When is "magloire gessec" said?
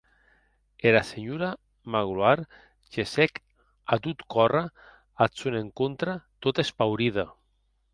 1.95-3.37